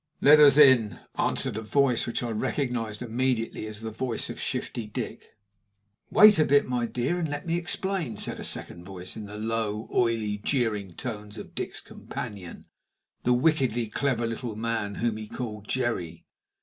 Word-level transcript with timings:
"Let 0.19 0.39
us 0.39 0.57
in," 0.57 0.99
answered 1.15 1.57
a 1.57 1.61
voice, 1.61 2.07
which 2.07 2.23
I 2.23 2.31
recognised 2.31 3.03
immediately 3.03 3.67
as 3.67 3.81
the 3.81 3.91
voice 3.91 4.31
of 4.31 4.39
Shifty 4.39 4.87
Dick. 4.87 5.35
"Wait 6.11 6.39
a 6.39 6.45
bit, 6.45 6.67
my 6.67 6.87
dear, 6.87 7.19
and 7.19 7.29
let 7.29 7.45
me 7.45 7.55
explain," 7.55 8.17
said 8.17 8.39
a 8.39 8.43
second 8.43 8.83
voice, 8.83 9.15
in 9.15 9.27
the 9.27 9.37
low, 9.37 9.87
oily, 9.93 10.37
jeering 10.39 10.93
tones 10.95 11.37
of 11.37 11.53
Dick's 11.53 11.81
companion 11.81 12.65
the 13.25 13.33
wickedly 13.33 13.89
clever 13.89 14.25
little 14.25 14.55
man 14.55 14.95
whom 14.95 15.17
he 15.17 15.27
called 15.27 15.67
Jerry. 15.67 16.25